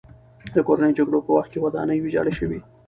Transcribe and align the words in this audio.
د 0.55 0.57
کورنیو 0.67 0.97
جګړو 0.99 1.25
په 1.25 1.31
وخت 1.37 1.49
کې 1.51 1.63
ودانۍ 1.65 1.97
ویجاړه 1.99 2.33
شوې. 2.39 2.59